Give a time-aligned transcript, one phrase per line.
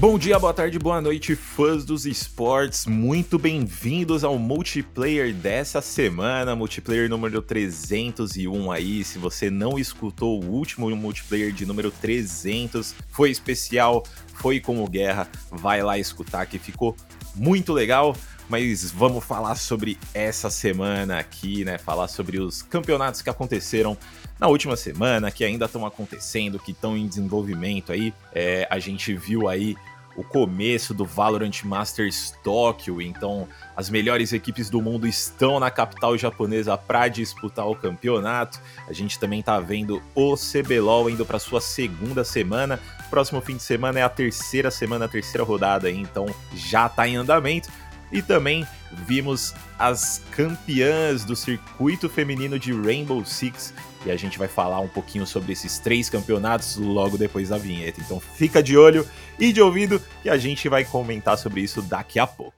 [0.00, 2.86] Bom dia, boa tarde, boa noite, fãs dos esportes.
[2.86, 9.02] Muito bem-vindos ao multiplayer dessa semana, multiplayer número 301 aí.
[9.02, 14.04] Se você não escutou o último multiplayer de número 300, foi especial,
[14.34, 16.94] foi como guerra, vai lá escutar que ficou
[17.34, 18.14] muito legal.
[18.48, 21.76] Mas vamos falar sobre essa semana aqui, né?
[21.76, 23.94] Falar sobre os campeonatos que aconteceram
[24.40, 28.14] na última semana, que ainda estão acontecendo, que estão em desenvolvimento aí.
[28.32, 29.76] É, a gente viu aí
[30.18, 36.18] o começo do Valorant Masters Tóquio, então as melhores equipes do mundo estão na capital
[36.18, 38.60] japonesa para disputar o campeonato.
[38.88, 42.80] A gente também está vendo o CBLOL indo para sua segunda semana.
[43.08, 47.14] Próximo fim de semana é a terceira semana, a terceira rodada, então já está em
[47.14, 47.70] andamento.
[48.10, 53.74] E também vimos as campeãs do circuito feminino de Rainbow Six.
[54.06, 58.00] E a gente vai falar um pouquinho sobre esses três campeonatos logo depois da vinheta.
[58.00, 59.06] Então fica de olho
[59.38, 62.57] e de ouvido que a gente vai comentar sobre isso daqui a pouco.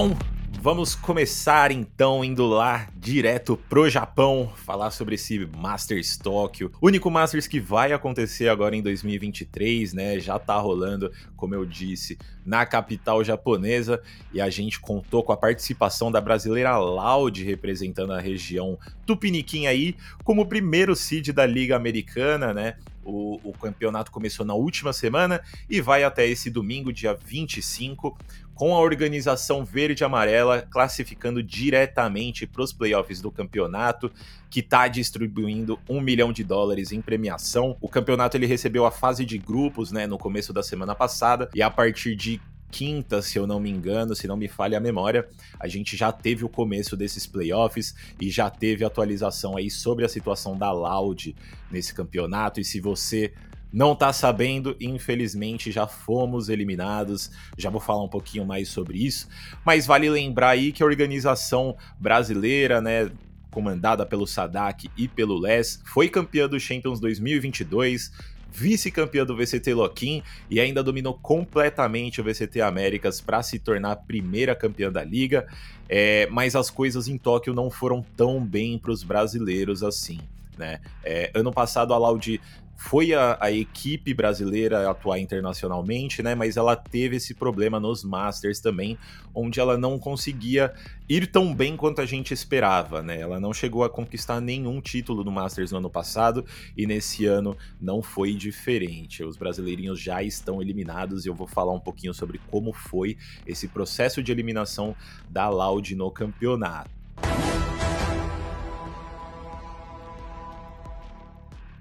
[0.00, 0.16] Bom,
[0.62, 7.48] vamos começar então indo lá direto pro Japão, falar sobre esse Masters Tóquio, único Masters
[7.48, 10.20] que vai acontecer agora em 2023, né?
[10.20, 14.00] Já tá rolando, como eu disse, na capital japonesa
[14.32, 19.96] e a gente contou com a participação da brasileira Loud representando a região Tupiniquim aí
[20.22, 22.76] como primeiro seed da Liga Americana, né?
[23.02, 28.18] O, o, campeonato começou na última semana e vai até esse domingo, dia 25,
[28.58, 34.10] com a organização verde amarela classificando diretamente para os playoffs do campeonato,
[34.50, 37.76] que está distribuindo um milhão de dólares em premiação.
[37.80, 41.62] O campeonato ele recebeu a fase de grupos né, no começo da semana passada, e
[41.62, 45.28] a partir de quinta, se eu não me engano, se não me falha a memória,
[45.60, 50.08] a gente já teve o começo desses playoffs e já teve atualização aí sobre a
[50.08, 51.34] situação da Loud
[51.70, 52.60] nesse campeonato.
[52.60, 53.32] E se você
[53.72, 57.30] não tá sabendo, infelizmente já fomos eliminados.
[57.56, 59.28] Já vou falar um pouquinho mais sobre isso,
[59.64, 63.10] mas vale lembrar aí que a organização brasileira, né,
[63.50, 68.12] comandada pelo Sadak e pelo Les, foi campeã do Champions 2022,
[68.50, 73.96] vice-campeã do VCT Loquim e ainda dominou completamente o VCT Américas para se tornar a
[73.96, 75.46] primeira campeã da liga.
[75.88, 80.20] É, mas as coisas em Tóquio não foram tão bem para os brasileiros assim.
[80.56, 80.80] Né?
[81.04, 82.40] É, ano passado a Loud
[82.78, 86.36] foi a, a, equipe brasileira atuar internacionalmente, né?
[86.36, 88.96] Mas ela teve esse problema nos Masters também,
[89.34, 90.72] onde ela não conseguia
[91.08, 93.20] ir tão bem quanto a gente esperava, né?
[93.20, 96.44] Ela não chegou a conquistar nenhum título no Masters no ano passado
[96.76, 99.24] e nesse ano não foi diferente.
[99.24, 103.66] Os brasileirinhos já estão eliminados e eu vou falar um pouquinho sobre como foi esse
[103.66, 104.94] processo de eliminação
[105.28, 106.90] da Loud no campeonato.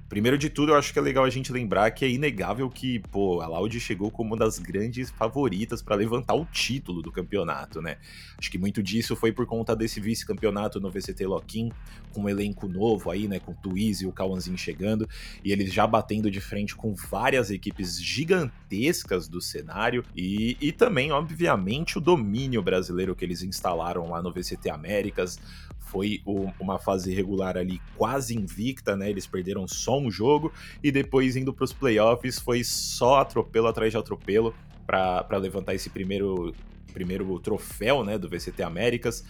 [0.09, 2.99] Primeiro de tudo, eu acho que é legal a gente lembrar que é inegável que,
[3.11, 7.81] pô, a Loud chegou como uma das grandes favoritas para levantar o título do campeonato,
[7.81, 7.97] né?
[8.37, 11.73] Acho que muito disso foi por conta desse vice-campeonato no VCT Loquim,
[12.13, 13.37] com um elenco novo aí, né?
[13.41, 15.09] Com o Twiz e o Kawanzin chegando,
[15.43, 21.11] e eles já batendo de frente com várias equipes gigantescas do cenário, e, e também,
[21.11, 25.37] obviamente, o domínio brasileiro que eles instalaram lá no VCT Américas,
[25.87, 29.09] foi o, uma fase regular ali quase invicta, né?
[29.09, 30.51] Eles perderam só um jogo
[30.83, 34.53] e depois indo para os playoffs foi só atropelo atrás de atropelo
[34.85, 36.53] para levantar esse primeiro
[36.93, 39.23] primeiro troféu, né, do VCT Américas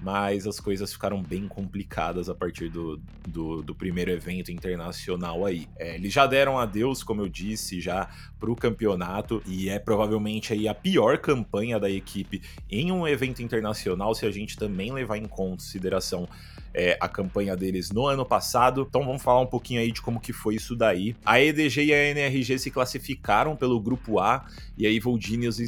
[0.00, 5.68] mas as coisas ficaram bem complicadas a partir do, do, do primeiro evento internacional aí.
[5.76, 8.08] É, eles já deram adeus, como eu disse, já
[8.38, 13.42] para o campeonato, e é provavelmente aí a pior campanha da equipe em um evento
[13.42, 16.28] internacional, se a gente também levar em consideração
[16.78, 18.86] é, a campanha deles no ano passado.
[18.88, 21.16] Então vamos falar um pouquinho aí de como que foi isso daí.
[21.24, 24.46] A EDG e a NRG se classificaram pelo grupo A
[24.76, 25.18] e a Evil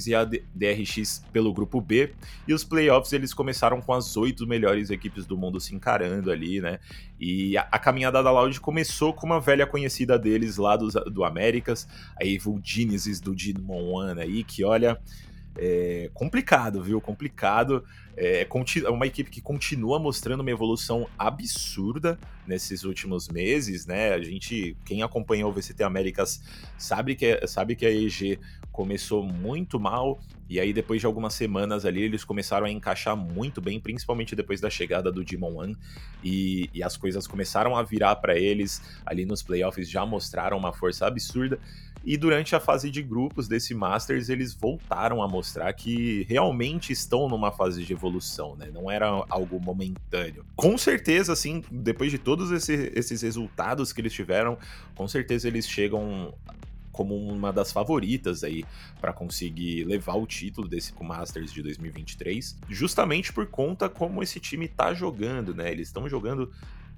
[0.07, 2.13] e a DRX pelo grupo B.
[2.47, 6.61] E os playoffs eles começaram com as oito melhores equipes do mundo se encarando ali,
[6.61, 6.79] né?
[7.19, 11.25] E a, a caminhada da Loud começou com uma velha conhecida deles lá do, do
[11.25, 11.89] Américas,
[12.21, 14.99] a Evil Geniuses do Digimon One aí, que olha
[15.57, 17.01] é complicado, viu?
[17.01, 17.85] Complicado.
[18.17, 24.13] É, é uma equipe que continua mostrando uma evolução absurda nesses últimos meses, né?
[24.13, 26.43] A gente, quem acompanhou o VCT Américas
[26.77, 28.39] sabe que, sabe que a EG
[28.73, 30.19] começou muito mal
[30.49, 34.61] e aí depois de algumas semanas ali eles começaram a encaixar muito bem, principalmente depois
[34.61, 35.77] da chegada do Demon One
[36.25, 40.73] e, e as coisas começaram a virar para eles ali nos playoffs, já mostraram uma
[40.73, 41.59] força absurda.
[42.03, 47.29] E durante a fase de grupos desse Masters, eles voltaram a mostrar que realmente estão
[47.29, 48.71] numa fase de evolução, né?
[48.73, 50.45] Não era algo momentâneo.
[50.57, 54.57] Com certeza, assim, depois de todos esse, esses resultados que eles tiveram,
[54.95, 56.33] com certeza eles chegam
[57.01, 58.63] como uma das favoritas aí
[59.01, 64.69] para conseguir levar o título desse Masters de 2023, justamente por conta como esse time
[64.69, 65.73] tá jogando, né?
[65.73, 66.53] Eles estão jogando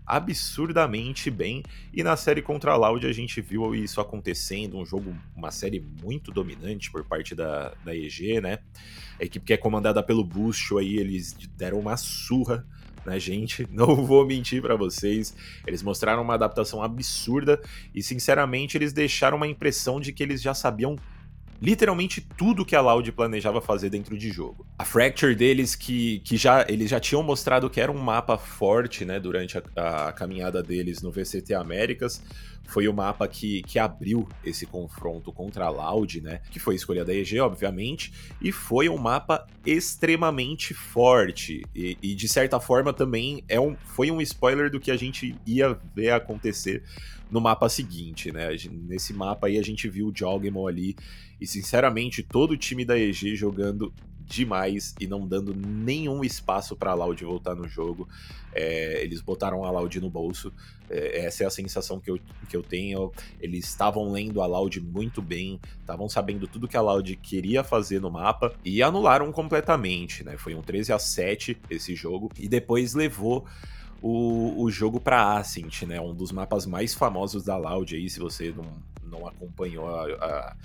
[0.05, 1.63] absurdamente bem.
[1.93, 5.79] E na série contra a Loud a gente viu isso acontecendo, um jogo, uma série
[6.03, 8.59] muito dominante por parte da, da EG, né?
[9.21, 12.67] A equipe que é comandada pelo Busto aí, eles deram uma surra
[13.05, 15.35] na gente, não vou mentir para vocês.
[15.67, 17.61] Eles mostraram uma adaptação absurda
[17.95, 20.97] e sinceramente eles deixaram uma impressão de que eles já sabiam
[21.63, 24.67] literalmente tudo que a Loud planejava fazer dentro de jogo.
[24.77, 29.05] A Fracture deles, que, que já eles já tinham mostrado que era um mapa forte,
[29.05, 32.21] né, durante a, a caminhada deles no VCT Américas,
[32.65, 37.05] foi o mapa que, que abriu esse confronto contra a Loud, né, que foi escolha
[37.05, 43.45] da EG, obviamente, e foi um mapa extremamente forte, e, e de certa forma também
[43.49, 46.83] é um, foi um spoiler do que a gente ia ver acontecer
[47.33, 48.49] no mapa seguinte, né?
[48.71, 50.95] Nesse mapa aí a gente viu o Joggemon ali
[51.41, 56.91] e sinceramente todo o time da EG jogando demais e não dando nenhum espaço para
[56.91, 58.07] a Loud voltar no jogo.
[58.55, 60.53] É, eles botaram a Loud no bolso.
[60.91, 62.19] É, essa é a sensação que eu,
[62.49, 63.11] que eu tenho.
[63.41, 68.01] Eles estavam lendo a Loud muito bem, estavam sabendo tudo que a Loud queria fazer
[68.01, 70.37] no mapa e anularam completamente, né?
[70.37, 73.47] Foi um 13 a 7 esse jogo e depois levou
[74.03, 76.01] o, o jogo para Ascent, né?
[76.01, 78.67] Um dos mapas mais famosos da Loud aí, se você não,
[79.09, 80.57] não acompanhou a, a,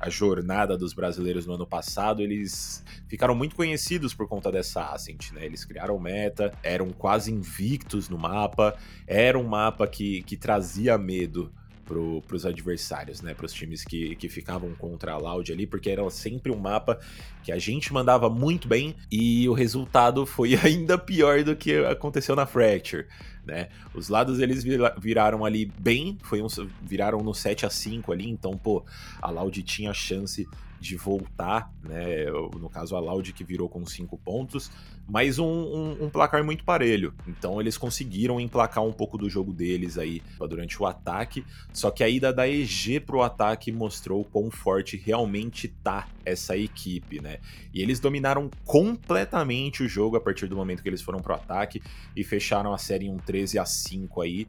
[0.00, 5.32] a, jornada dos brasileiros no ano passado, eles ficaram muito conhecidos por conta dessa Ascent,
[5.32, 5.46] né?
[5.46, 11.50] Eles criaram meta, eram quase invictos no mapa, era um mapa que, que trazia medo
[11.84, 13.34] para os adversários, né?
[13.34, 16.98] Para os times que, que ficavam contra a Loud ali, porque era sempre um mapa
[17.42, 22.36] que a gente mandava muito bem e o resultado foi ainda pior do que aconteceu
[22.36, 23.06] na Fracture,
[23.44, 23.68] né?
[23.94, 24.64] Os lados eles
[24.98, 26.46] viraram ali bem, foi um,
[26.82, 28.84] viraram no 7 a 5 ali, então, pô,
[29.20, 30.46] a Loud tinha chance
[30.82, 32.26] de voltar, né?
[32.58, 34.70] No caso, a Loud que virou com cinco pontos,
[35.08, 37.14] mas um, um, um, placar muito parelho.
[37.26, 41.46] Então eles conseguiram emplacar um pouco do jogo deles aí durante o ataque.
[41.72, 47.22] Só que a ida da EG pro ataque mostrou quão forte realmente tá essa equipe,
[47.22, 47.38] né?
[47.72, 51.80] E eles dominaram completamente o jogo a partir do momento que eles foram pro ataque
[52.16, 54.48] e fecharam a série em um 13 a 5 aí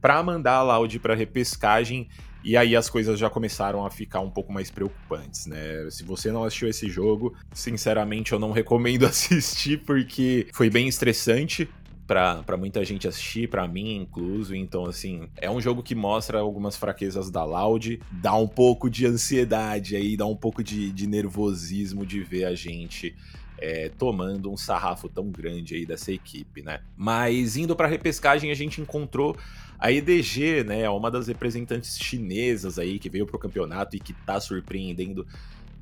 [0.00, 2.08] para mandar a Loud para repescagem
[2.44, 5.88] e aí as coisas já começaram a ficar um pouco mais preocupantes, né?
[5.90, 11.68] Se você não assistiu esse jogo, sinceramente eu não recomendo assistir porque foi bem estressante
[12.06, 14.54] para muita gente assistir, para mim incluso.
[14.54, 19.06] Então, assim, é um jogo que mostra algumas fraquezas da Loud, dá um pouco de
[19.06, 23.14] ansiedade aí, dá um pouco de, de nervosismo de ver a gente
[23.58, 26.80] é, tomando um sarrafo tão grande aí dessa equipe, né?
[26.96, 29.36] Mas indo para repescagem, a gente encontrou
[29.82, 34.12] a EDG, né, é uma das representantes chinesas aí que veio pro campeonato e que
[34.12, 35.26] tá surpreendendo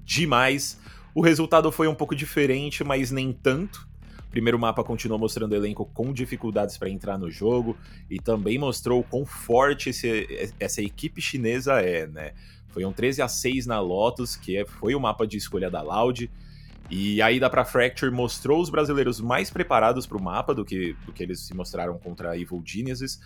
[0.07, 0.81] demais.
[1.15, 3.87] O resultado foi um pouco diferente, mas nem tanto.
[4.21, 7.77] O primeiro mapa continuou mostrando o elenco com dificuldades para entrar no jogo
[8.09, 12.33] e também mostrou quão forte esse, essa equipe chinesa é, né?
[12.69, 15.83] Foi um 13 a 6 na Lotus, que é, foi o mapa de escolha da
[15.83, 16.31] Loud.
[16.89, 20.97] E a ida para Fracture mostrou os brasileiros mais preparados para o mapa do que,
[21.05, 23.21] do que eles se mostraram contra a Evil Geniuses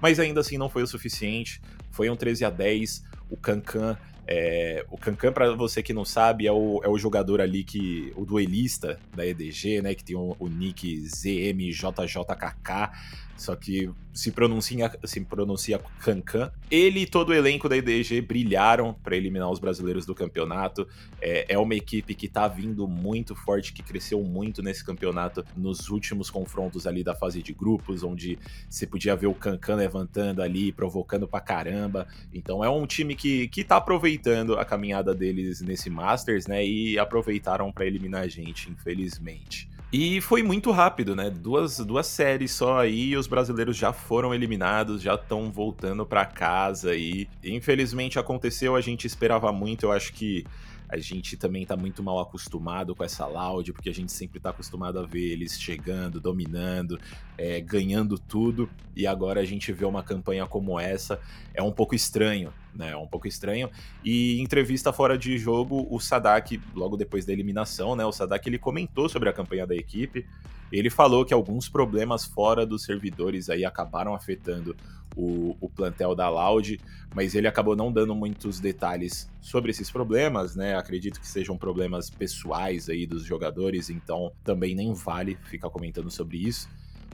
[0.00, 1.60] mas ainda assim não foi o suficiente.
[1.90, 3.04] Foi um 13 a 10.
[3.30, 7.40] O Cancan, é, o Cancan, para você que não sabe, é o, é o jogador
[7.40, 8.12] ali que.
[8.16, 9.94] o duelista da EDG, né?
[9.94, 12.90] Que tem o, o nick ZMJJKK
[13.38, 16.50] só que se pronuncia, se pronuncia Cancan.
[16.68, 20.88] Ele e todo o elenco da IDG brilharam para eliminar os brasileiros do campeonato.
[21.20, 25.88] É, é uma equipe que tá vindo muito forte, que cresceu muito nesse campeonato nos
[25.88, 28.36] últimos confrontos ali da fase de grupos, onde
[28.68, 32.08] você podia ver o Cancan levantando ali, provocando pra caramba.
[32.34, 36.66] Então é um time que, que tá aproveitando a caminhada deles nesse Masters, né?
[36.66, 39.70] E aproveitaram para eliminar a gente, infelizmente.
[39.90, 41.30] E foi muito rápido, né?
[41.30, 46.94] Duas, duas séries só aí, os brasileiros já foram eliminados, já estão voltando para casa
[46.94, 50.44] e infelizmente aconteceu, a gente esperava muito, eu acho que
[50.88, 54.50] a gente também tá muito mal acostumado com essa Loud, porque a gente sempre tá
[54.50, 56.98] acostumado a ver eles chegando, dominando,
[57.36, 61.20] é, ganhando tudo, e agora a gente vê uma campanha como essa,
[61.52, 62.92] é um pouco estranho né?
[62.92, 63.68] É um pouco estranho.
[64.04, 68.04] E em entrevista fora de jogo, o Sadak, logo depois da eliminação, né?
[68.06, 70.24] O Sadak ele comentou sobre a campanha da equipe.
[70.70, 74.76] Ele falou que alguns problemas fora dos servidores aí acabaram afetando
[75.18, 76.80] o, o, plantel da Loud,
[77.12, 80.76] mas ele acabou não dando muitos detalhes sobre esses problemas, né?
[80.76, 86.38] Acredito que sejam problemas pessoais aí dos jogadores, então também nem vale ficar comentando sobre
[86.38, 86.68] isso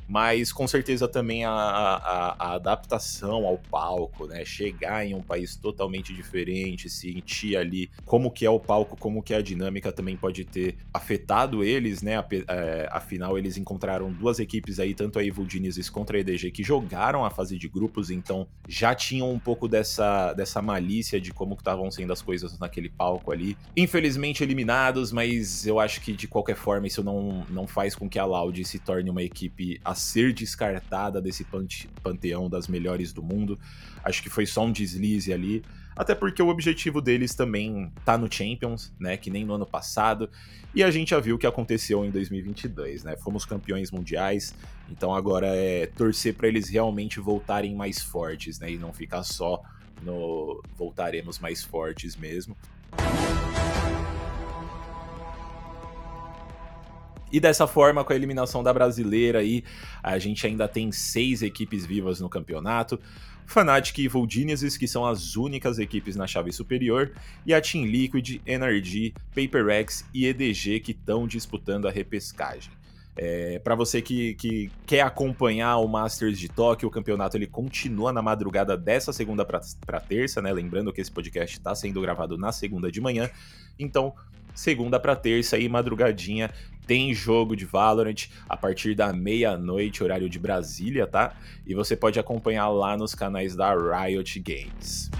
[0.08, 4.44] mas com certeza também a, a, a, adaptação ao palco, né?
[4.44, 9.32] Chegar em um país totalmente diferente, sentir ali como que é o palco, como que
[9.32, 12.24] é a dinâmica também pode ter afetado eles, né?
[12.48, 16.62] É, afinal, eles encontraram duas equipes aí, tanto a Evil Geniuses contra a EDG, que
[16.62, 21.54] jogaram a fase de grupos, então já tinham um pouco dessa, dessa malícia de como
[21.54, 23.56] estavam sendo as coisas naquele palco ali.
[23.76, 28.18] Infelizmente eliminados, mas eu acho que de qualquer forma isso não, não faz com que
[28.18, 31.46] a Loud se torne uma equipe a ser descartada desse
[32.02, 33.58] panteão das melhores do mundo.
[34.04, 35.62] Acho que foi só um deslize ali.
[35.96, 39.16] Até porque o objetivo deles também tá no Champions, né?
[39.16, 40.28] Que nem no ano passado.
[40.74, 43.16] E a gente já viu o que aconteceu em 2022, né?
[43.16, 44.54] Fomos campeões mundiais.
[44.90, 48.72] Então agora é torcer para eles realmente voltarem mais fortes, né?
[48.72, 49.62] E não ficar só
[50.02, 52.56] no voltaremos mais fortes mesmo.
[57.34, 59.64] E dessa forma, com a eliminação da brasileira aí,
[60.00, 62.96] a gente ainda tem seis equipes vivas no campeonato.
[63.44, 67.10] Fnatic e Evil Geniuses, que são as únicas equipes na chave superior,
[67.44, 72.70] e a Team Liquid, NRG, PaperX e EDG que estão disputando a repescagem.
[73.16, 78.12] É, para você que, que, quer acompanhar o Masters de Tóquio, o campeonato ele continua
[78.12, 80.52] na madrugada dessa segunda para terça, né?
[80.52, 83.28] Lembrando que esse podcast está sendo gravado na segunda de manhã.
[83.76, 84.14] Então,
[84.54, 86.50] segunda para terça aí, madrugadinha,
[86.86, 91.34] tem jogo de Valorant a partir da meia-noite, horário de Brasília, tá?
[91.66, 95.10] E você pode acompanhar lá nos canais da Riot Games.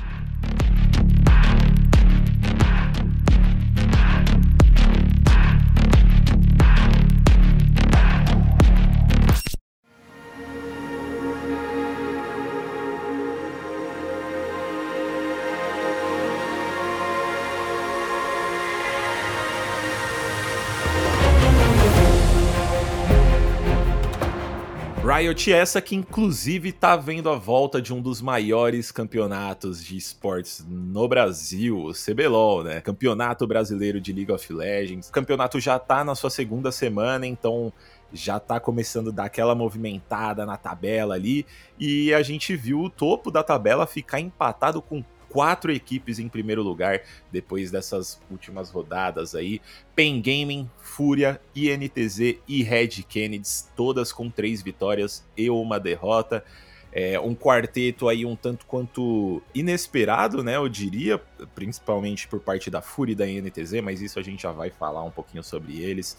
[25.05, 30.65] Riot essa que inclusive tá vendo a volta de um dos maiores campeonatos de esportes
[30.67, 32.81] no Brasil, o CBLOL, né?
[32.81, 35.11] Campeonato Brasileiro de League of Legends.
[35.11, 37.71] O campeonato já tá na sua segunda semana, então
[38.15, 41.45] já tá começando a dar aquela movimentada na tabela ali,
[41.79, 45.05] e a gente viu o topo da tabela ficar empatado com
[45.35, 49.61] quatro equipes em primeiro lugar depois dessas últimas rodadas aí.
[49.93, 56.45] Pen Gaming, Fúria, INTZ e Red Kennedy, todas com três vitórias e uma derrota.
[56.93, 60.55] É um quarteto aí um tanto quanto inesperado, né?
[60.55, 61.21] Eu diria,
[61.53, 65.03] principalmente por parte da Fúria e da INTZ, mas isso a gente já vai falar
[65.03, 66.17] um pouquinho sobre eles.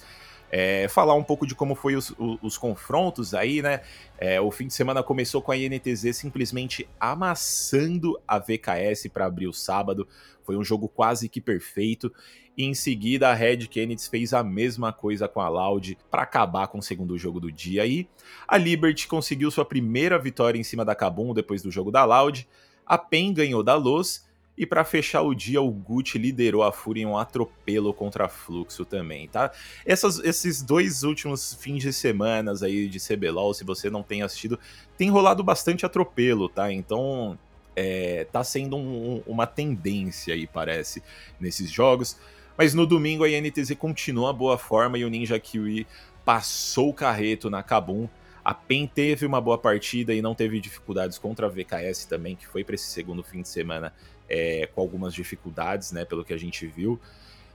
[0.58, 3.82] É, falar um pouco de como foi os, os, os confrontos aí, né?
[4.18, 9.48] É, o fim de semana começou com a INTZ simplesmente amassando a VKS para abrir
[9.48, 10.08] o sábado.
[10.46, 12.10] Foi um jogo quase que perfeito.
[12.58, 16.68] E em seguida, a Red Kennedy fez a mesma coisa com a Loud para acabar
[16.68, 17.86] com o segundo jogo do dia.
[17.86, 18.08] E
[18.48, 22.48] a Liberty conseguiu sua primeira vitória em cima da Kabum depois do jogo da Loud.
[22.86, 24.26] A PEN ganhou da Luz
[24.58, 28.86] e para fechar o dia, o Gucci liderou a Fúria em um atropelo contra Fluxo
[28.86, 29.52] também, tá?
[29.86, 34.58] Essas, esses dois últimos fins de semanas aí de CBLOL, se você não tem assistido,
[34.98, 36.72] tem rolado bastante atropelo, tá?
[36.72, 37.38] Então,
[37.76, 41.04] é, tá sendo um, uma tendência aí, parece,
[41.40, 42.18] nesses jogos.
[42.58, 45.86] Mas no domingo a INTZ continua a boa forma e o Ninja Kiwi
[46.24, 48.08] passou o carreto na Kabum.
[48.44, 52.48] A PEN teve uma boa partida e não teve dificuldades contra a VKS também, que
[52.48, 53.92] foi para esse segundo fim de semana
[54.30, 57.00] é, com algumas dificuldades, né, pelo que a gente viu.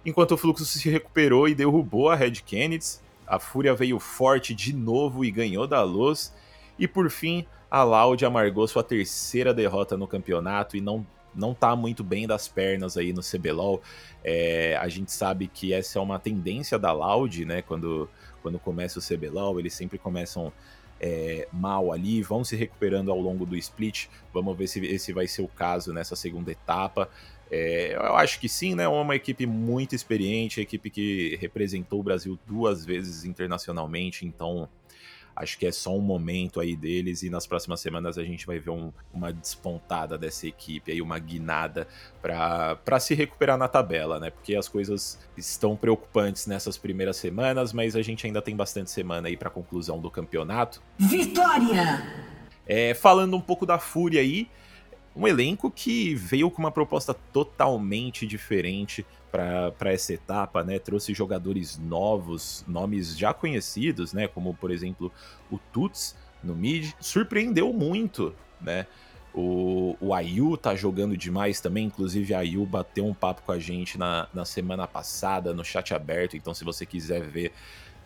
[0.04, 4.74] Enquanto o Fluxo se recuperou e derrubou a Red Kennedy, a Fúria veio forte de
[4.74, 6.34] novo e ganhou da Luz.
[6.78, 11.76] E por fim, a Loud amargou sua terceira derrota no campeonato e não não tá
[11.76, 13.80] muito bem das pernas aí no CBLOL.
[14.24, 17.62] É, a gente sabe que essa é uma tendência da Loud, né?
[17.62, 18.08] Quando,
[18.42, 20.52] quando começa o CBLOL, eles sempre começam
[21.00, 24.06] é, mal ali, vão se recuperando ao longo do split.
[24.32, 27.08] Vamos ver se esse vai ser o caso nessa segunda etapa.
[27.50, 28.84] É, eu acho que sim, né?
[28.84, 34.68] É uma equipe muito experiente, equipe que representou o Brasil duas vezes internacionalmente, então
[35.40, 38.58] Acho que é só um momento aí deles e nas próximas semanas a gente vai
[38.58, 41.88] ver um, uma despontada dessa equipe aí, uma guinada
[42.20, 44.28] para se recuperar na tabela, né?
[44.28, 49.28] Porque as coisas estão preocupantes nessas primeiras semanas, mas a gente ainda tem bastante semana
[49.28, 50.82] aí para conclusão do campeonato.
[50.98, 52.04] Vitória!
[52.66, 54.46] É, falando um pouco da Fúria aí,
[55.16, 60.78] um elenco que veio com uma proposta totalmente diferente para essa etapa, né?
[60.78, 64.26] Trouxe jogadores novos, nomes já conhecidos, né?
[64.28, 65.12] Como por exemplo
[65.50, 68.86] o Tuts no mid, surpreendeu muito, né?
[69.32, 73.58] O, o Ayu tá jogando demais também, inclusive a Ayu bateu um papo com a
[73.58, 77.52] gente na, na semana passada no chat aberto, então se você quiser ver,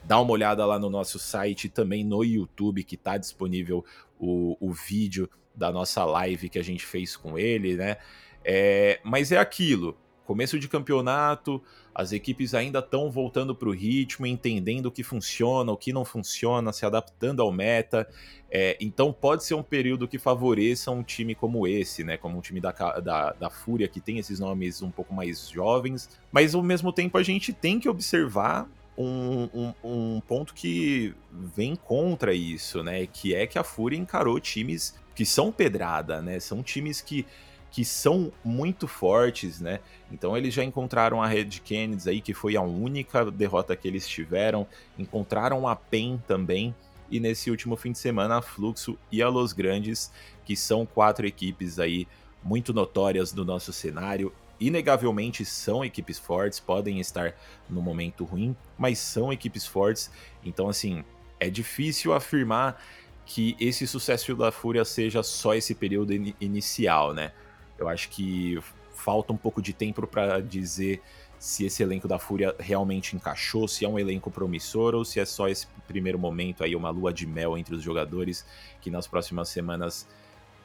[0.03, 3.83] dá uma olhada lá no nosso site também no YouTube, que tá disponível
[4.19, 7.97] o, o vídeo da nossa live que a gente fez com ele, né?
[8.45, 11.63] É, mas é aquilo, começo de campeonato,
[11.95, 16.05] as equipes ainda estão voltando para o ritmo, entendendo o que funciona, o que não
[16.05, 18.09] funciona, se adaptando ao meta.
[18.51, 22.17] É, então pode ser um período que favoreça um time como esse, né?
[22.17, 26.09] Como um time da, da, da Fúria, que tem esses nomes um pouco mais jovens.
[26.33, 31.75] Mas ao mesmo tempo a gente tem que observar um, um, um, ponto que vem
[31.75, 33.07] contra isso, né?
[33.07, 36.41] Que é que a Fúria encarou times que são pedrada, né?
[36.41, 37.27] São times que
[37.75, 39.81] que são muito fortes, né?
[40.09, 44.07] Então eles já encontraram a Red Kennedy aí, que foi a única derrota que eles
[44.07, 44.65] tiveram,
[44.97, 46.73] encontraram a PEN também,
[47.11, 50.13] e nesse último fim de semana a Fluxo e a Los Grandes,
[50.45, 52.07] que são quatro equipes aí
[52.45, 57.35] muito notórias do nosso cenário, inegavelmente são equipes fortes, podem estar
[57.69, 60.13] no momento ruim, mas são equipes fortes,
[60.45, 61.05] então assim,
[61.41, 62.81] é difícil afirmar
[63.27, 67.33] que esse sucesso da Fúria seja só esse período in inicial, né?
[67.79, 68.59] Eu acho que
[68.93, 71.03] falta um pouco de tempo para dizer
[71.39, 75.25] se esse elenco da Fúria realmente encaixou, se é um elenco promissor ou se é
[75.27, 78.47] só esse primeiro momento aí, uma lua de mel entre os jogadores
[78.81, 80.09] que nas próximas semanas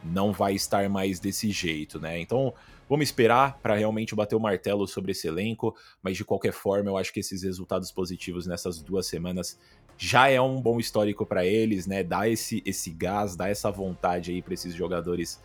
[0.01, 2.19] não vai estar mais desse jeito, né?
[2.19, 2.53] Então,
[2.87, 6.97] vamos esperar para realmente bater o martelo sobre esse elenco, mas de qualquer forma, eu
[6.97, 9.59] acho que esses resultados positivos nessas duas semanas
[9.97, 12.03] já é um bom histórico para eles, né?
[12.03, 15.41] Dá esse esse gás, dá essa vontade aí para esses jogadores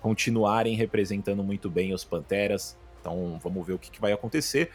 [0.00, 2.76] continuarem representando muito bem os Panteras.
[3.00, 4.70] Então vamos ver o que, que vai acontecer.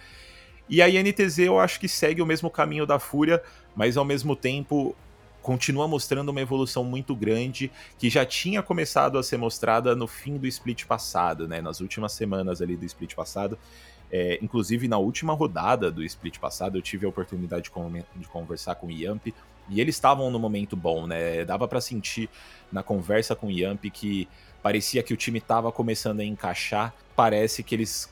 [0.70, 3.42] E a INTZ eu acho que segue o mesmo caminho da Fúria,
[3.76, 4.96] mas ao mesmo tempo
[5.42, 7.70] continua mostrando uma evolução muito grande
[8.00, 11.62] que já tinha começado a ser mostrada no fim do split passado, né?
[11.62, 13.60] Nas últimas semanas ali do split passado.
[14.10, 18.76] É, inclusive na última rodada do split passado eu tive a oportunidade de, de conversar
[18.76, 19.28] com o Yamp
[19.70, 21.44] e eles estavam no momento bom, né?
[21.44, 22.30] Dava para sentir
[22.72, 24.28] na conversa com o Yamp que
[24.64, 26.96] parecia que o time estava começando a encaixar.
[27.16, 28.12] Parece que eles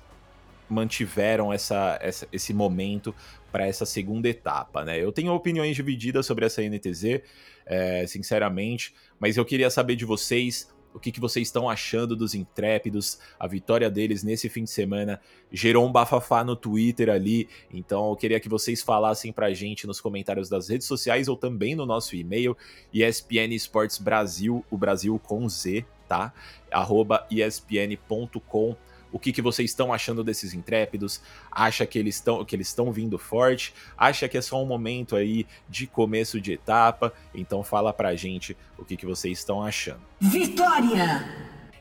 [0.70, 3.16] mantiveram essa, essa esse momento
[3.52, 5.02] para essa segunda etapa, né?
[5.02, 7.22] Eu tenho opiniões divididas sobre essa NTZ,
[7.66, 12.36] é, sinceramente, mas eu queria saber de vocês o que, que vocês estão achando dos
[12.36, 13.18] intrépidos.
[13.40, 18.16] A vitória deles nesse fim de semana gerou um bafafá no Twitter ali, então eu
[18.16, 22.16] queria que vocês falassem pra gente nos comentários das redes sociais ou também no nosso
[22.16, 22.58] e-mail,
[22.94, 26.34] ESPN Esportes Brasil, o Brasil com Z, tá?
[26.70, 28.76] Arroba espn.com.
[29.14, 31.22] O que, que vocês estão achando desses intrépidos?
[31.50, 33.74] Acha que eles estão que eles estão vindo forte?
[33.98, 37.14] Acha que é só um momento aí de começo de etapa?
[37.34, 40.02] Então fala pra gente o que, que vocês estão achando.
[40.20, 41.26] Vitória!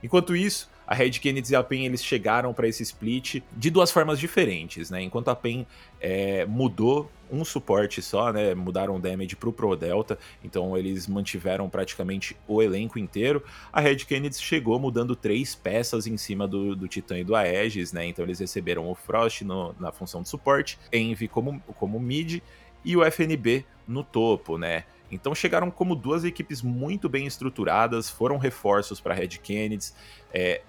[0.00, 3.92] Enquanto isso, a Red Kennedy e a PEN eles chegaram para esse split de duas
[3.92, 5.00] formas diferentes, né?
[5.00, 5.64] Enquanto a PEN
[6.00, 8.57] é, mudou um suporte só, né?
[8.57, 13.40] Mudaram o damage pro Pro Delta, então eles mantiveram praticamente o elenco inteiro.
[13.72, 17.92] A Red Kennedy chegou mudando três peças em cima do, do Titã e do Aegis,
[17.92, 18.07] né?
[18.07, 22.40] Então eles receberam o Frost no, na função de suporte, Envy como, como mid
[22.85, 24.83] e o FNB no topo, né?
[25.09, 29.92] Então chegaram como duas equipes muito bem estruturadas, foram reforços para Red Kennedy.
[30.33, 30.62] É,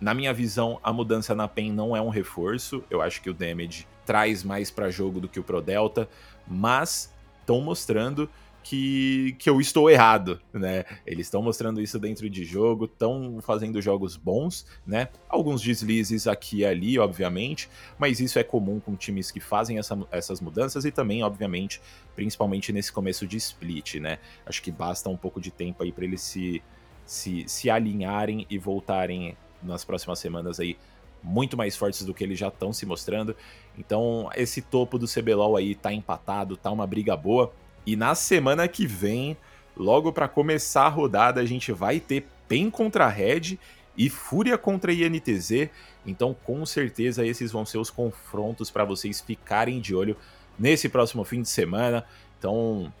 [0.00, 2.84] na minha visão, a mudança na PEN não é um reforço.
[2.90, 6.08] Eu acho que o Damage traz mais para jogo do que o Pro Delta,
[6.46, 8.28] mas estão mostrando
[8.62, 10.84] que, que eu estou errado, né?
[11.06, 15.08] Eles estão mostrando isso dentro de jogo, estão fazendo jogos bons, né?
[15.28, 19.96] Alguns deslizes aqui e ali, obviamente, mas isso é comum com times que fazem essa,
[20.10, 21.80] essas mudanças e também, obviamente,
[22.16, 24.18] principalmente nesse começo de split, né?
[24.44, 26.60] Acho que basta um pouco de tempo aí para eles se,
[27.04, 30.76] se, se alinharem e voltarem nas próximas semanas aí
[31.22, 33.34] muito mais fortes do que eles já estão se mostrando.
[33.76, 37.52] Então, esse topo do CBLOL aí tá empatado, tá uma briga boa.
[37.84, 39.36] E na semana que vem,
[39.76, 43.58] logo para começar a rodada, a gente vai ter PEN contra Red
[43.96, 45.68] e Fúria contra INTZ.
[46.06, 50.16] Então, com certeza, esses vão ser os confrontos para vocês ficarem de olho
[50.58, 52.04] nesse próximo fim de semana.
[52.38, 52.92] Então,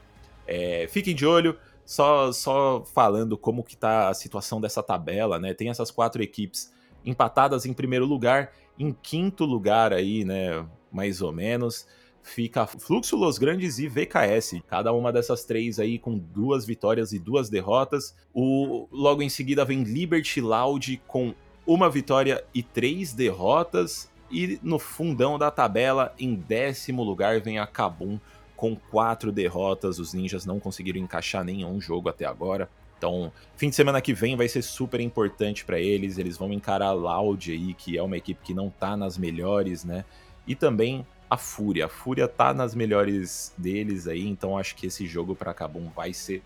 [0.46, 1.56] é, fiquem de olho.
[1.86, 5.54] Só, só falando como que tá a situação dessa tabela, né?
[5.54, 6.72] Tem essas quatro equipes
[7.04, 10.66] empatadas em primeiro lugar, em quinto lugar aí, né?
[10.90, 11.86] Mais ou menos.
[12.24, 14.60] Fica Fluxo, Los Grandes e VKS.
[14.66, 18.16] Cada uma dessas três aí com duas vitórias e duas derrotas.
[18.34, 21.32] O, logo em seguida vem Liberty Loud com
[21.64, 24.10] uma vitória e três derrotas.
[24.28, 28.18] E no fundão da tabela, em décimo lugar, vem a Kabum
[28.56, 29.98] com quatro derrotas.
[29.98, 32.68] Os ninjas não conseguiram encaixar nenhum jogo até agora.
[32.98, 36.18] Então, fim de semana que vem vai ser super importante para eles.
[36.18, 39.84] Eles vão encarar a Loud aí, que é uma equipe que não tá nas melhores,
[39.84, 40.04] né?
[40.46, 41.86] E também a Fúria.
[41.86, 46.12] A Fúria tá nas melhores deles aí, então acho que esse jogo para Kabum vai
[46.12, 46.42] ser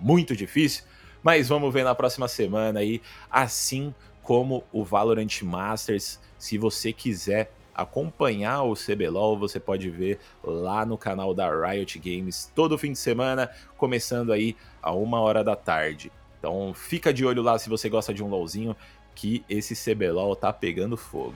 [0.00, 0.84] muito difícil.
[1.22, 6.20] Mas vamos ver na próxima semana aí, assim como o Valorant Masters.
[6.38, 12.50] Se você quiser acompanhar o CBLOL, você pode ver lá no canal da Riot Games
[12.54, 16.12] todo fim de semana, começando aí a uma hora da tarde.
[16.38, 18.76] Então fica de olho lá se você gosta de um LOLzinho,
[19.14, 21.34] que esse CBLOL tá pegando fogo.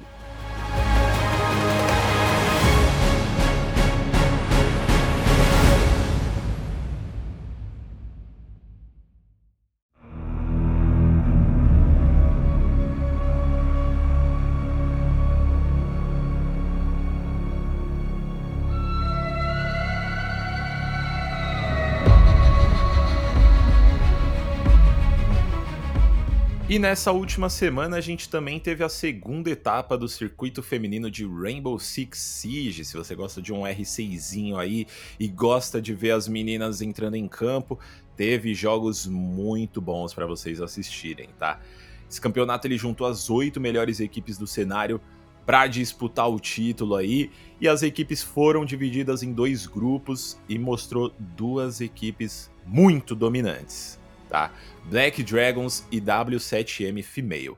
[26.70, 31.24] E nessa última semana a gente também teve a segunda etapa do circuito feminino de
[31.26, 32.84] Rainbow Six Siege.
[32.84, 34.86] Se você gosta de um R6zinho aí
[35.18, 37.78] e gosta de ver as meninas entrando em campo,
[38.14, 41.58] teve jogos muito bons para vocês assistirem, tá?
[42.06, 45.00] Esse campeonato ele juntou as oito melhores equipes do cenário
[45.46, 51.10] para disputar o título aí, e as equipes foram divididas em dois grupos e mostrou
[51.34, 53.97] duas equipes muito dominantes
[54.28, 54.52] tá?
[54.84, 57.56] Black Dragons e W7M Female.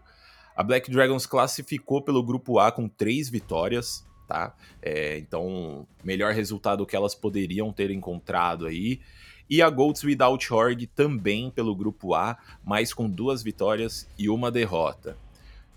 [0.57, 4.55] A Black Dragons classificou pelo grupo A com três vitórias, tá?
[4.83, 9.01] É, então, melhor resultado que elas poderiam ter encontrado aí.
[9.49, 14.51] E a Goats Without Org também pelo grupo A, mas com duas vitórias e uma
[14.51, 15.17] derrota.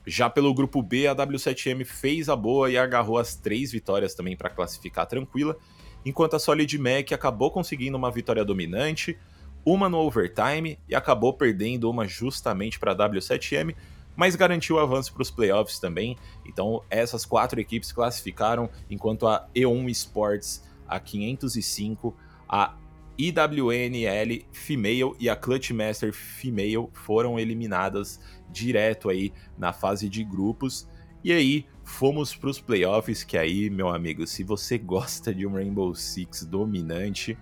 [0.06, 4.36] Já pelo grupo B, a W7M fez a boa e agarrou as três vitórias também
[4.36, 5.58] para classificar tranquila,
[6.06, 9.18] enquanto a Solid Mac acabou conseguindo uma vitória dominante,
[9.66, 13.76] uma no overtime e acabou perdendo uma justamente para a W7M,
[14.16, 16.18] mas garantiu avanço para os playoffs também.
[16.46, 22.16] Então, essas quatro equipes classificaram, enquanto a E1 Sports, a 505,
[22.48, 22.76] a
[23.18, 30.88] IWNL Female e a Clutch Master Female foram eliminadas direto aí na fase de grupos.
[31.24, 35.54] E aí, fomos para os playoffs, que aí, meu amigo, se você gosta de um
[35.54, 37.38] Rainbow Six dominante,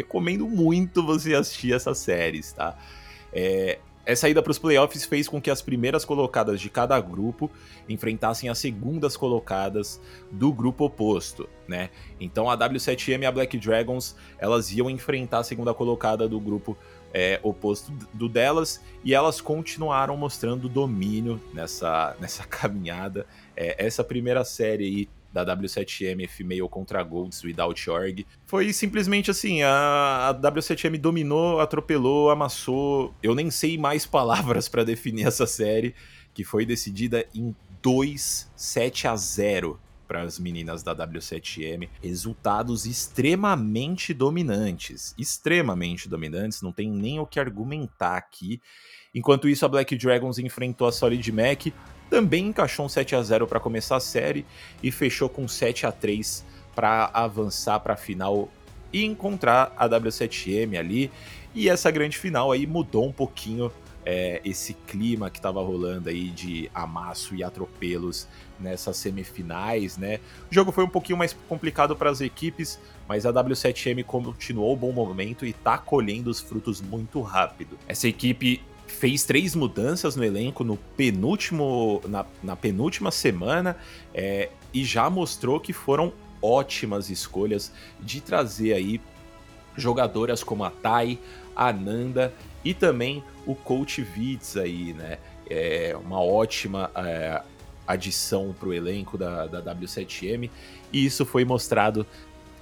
[0.00, 2.76] recomendo muito você assistir essas séries, tá?
[3.32, 7.50] É, essa ida para os playoffs fez com que as primeiras colocadas de cada grupo
[7.88, 11.90] enfrentassem as segundas colocadas do grupo oposto, né?
[12.18, 16.76] Então a W7M e a Black Dragons elas iam enfrentar a segunda colocada do grupo
[17.12, 23.26] é, oposto do delas e elas continuaram mostrando domínio nessa, nessa caminhada.
[23.56, 28.26] É, essa primeira série aí da W7M Female contra Golds Without Org.
[28.46, 33.14] Foi simplesmente assim, a, a W7M dominou, atropelou, amassou.
[33.22, 35.94] Eu nem sei mais palavras para definir essa série,
[36.34, 41.88] que foi decidida em 2 7 a 0 para as meninas da W7M.
[42.02, 48.60] Resultados extremamente dominantes, extremamente dominantes, não tem nem o que argumentar aqui.
[49.14, 51.66] Enquanto isso, a Black Dragons enfrentou a Solid Mac,
[52.10, 54.44] também encaixou um 7 a 0 para começar a série
[54.82, 56.44] e fechou com 7 a 3
[56.74, 58.48] para avançar para a final
[58.92, 61.10] e encontrar a W7M ali.
[61.54, 63.72] E essa grande final aí mudou um pouquinho
[64.04, 68.26] é, esse clima que estava rolando aí de amasso e atropelos
[68.58, 70.20] nessas semifinais, né?
[70.50, 74.76] O jogo foi um pouquinho mais complicado para as equipes, mas a W7M continuou o
[74.76, 77.78] bom momento e está colhendo os frutos muito rápido.
[77.86, 83.76] Essa equipe fez três mudanças no elenco no penúltimo, na, na penúltima semana
[84.14, 89.00] é, e já mostrou que foram ótimas escolhas de trazer aí
[89.76, 91.18] jogadoras como a Tai,
[91.54, 92.32] a Nanda
[92.64, 95.18] e também o Coach Vitz aí, né?
[95.48, 97.42] É uma ótima é,
[97.86, 100.50] adição para o elenco da, da W7M
[100.92, 102.06] e isso foi mostrado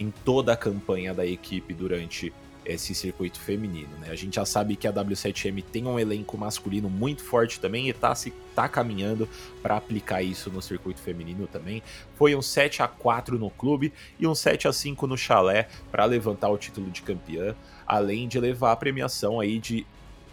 [0.00, 2.32] em toda a campanha da equipe durante
[2.68, 4.08] esse circuito feminino, né?
[4.10, 7.92] A gente já sabe que a W7M tem um elenco masculino muito forte também e
[7.94, 9.26] tá, se, tá caminhando
[9.62, 11.82] para aplicar isso no circuito feminino também.
[12.14, 16.04] Foi um 7 a 4 no clube e um 7 a 5 no chalé para
[16.04, 19.86] levantar o título de campeã, além de levar a premiação aí de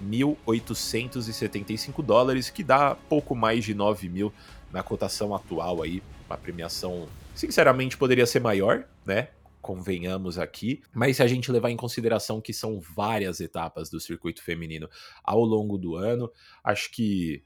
[0.04, 4.34] 1.875 dólares, que dá pouco mais de 9 mil
[4.74, 9.30] na cotação atual aí, uma premiação sinceramente poderia ser maior, né?
[9.66, 14.44] Convenhamos aqui, mas se a gente levar em consideração que são várias etapas do circuito
[14.44, 14.88] feminino
[15.24, 16.32] ao longo do ano,
[16.64, 17.42] acho que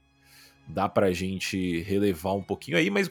[0.68, 3.08] dá pra gente relevar um pouquinho aí, mas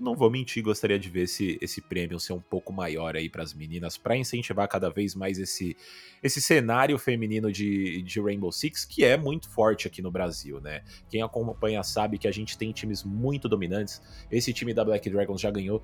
[0.00, 3.42] não vou mentir, gostaria de ver esse, esse prêmio ser um pouco maior aí para
[3.42, 5.76] as meninas, para incentivar cada vez mais esse,
[6.22, 10.82] esse cenário feminino de, de Rainbow Six, que é muito forte aqui no Brasil, né?
[11.10, 14.00] Quem acompanha sabe que a gente tem times muito dominantes.
[14.30, 15.82] Esse time da Black Dragons já ganhou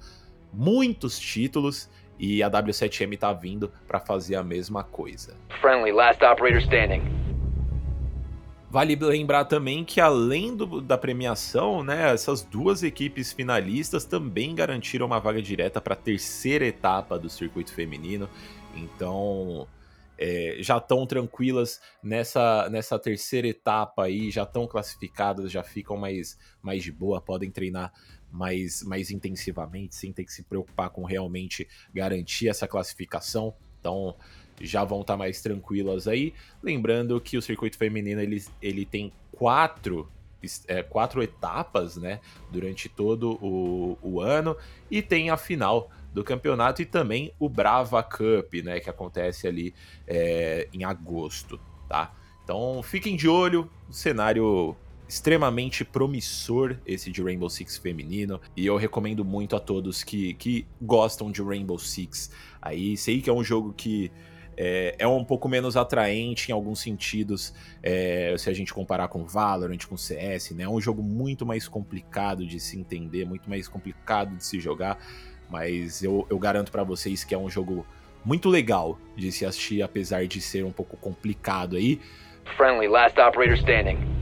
[0.53, 5.37] muitos títulos e a W7M tá vindo para fazer a mesma coisa.
[5.61, 7.03] Friendly, last operator standing.
[8.73, 15.05] Vale lembrar também que além do, da premiação, né, essas duas equipes finalistas também garantiram
[15.05, 18.31] uma vaga direta para a terceira etapa do circuito feminino.
[18.75, 19.69] Então,
[20.17, 26.39] é, já estão tranquilas nessa, nessa terceira etapa aí, já estão classificadas, já ficam mais,
[26.63, 27.93] mais de boa, podem treinar
[28.33, 33.55] mais, mais intensivamente, sem ter que se preocupar com realmente garantir essa classificação.
[33.79, 34.17] Então,
[34.61, 36.33] já vão estar tá mais tranquilas aí.
[36.63, 40.11] Lembrando que o circuito feminino ele, ele tem quatro,
[40.67, 44.57] é, quatro etapas né, durante todo o, o ano
[44.91, 49.75] e tem a final do campeonato e também o Brava Cup, né, que acontece ali
[50.07, 52.15] é, em agosto, tá?
[52.45, 54.77] Então fiquem de olho, o cenário
[55.13, 60.67] extremamente promissor esse de Rainbow Six feminino e eu recomendo muito a todos que, que
[60.81, 62.31] gostam de Rainbow Six.
[62.63, 64.11] Aí sei que é um jogo que
[64.57, 69.27] é, é, um pouco menos atraente em alguns sentidos, é, se a gente comparar com
[69.27, 70.65] Valorant, com CS, né?
[70.65, 74.99] É um jogo muito mais complicado de se entender, muito mais complicado de se jogar,
[75.51, 77.87] mas eu, eu garanto para vocês que é um jogo
[78.25, 82.01] muito legal de se assistir, apesar de ser um pouco complicado aí.
[82.57, 84.22] Friendly, last operator standing.